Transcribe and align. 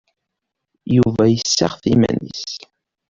Yuba 0.95 1.23
yesseɣti 1.27 1.89
iman-is. 1.93 2.47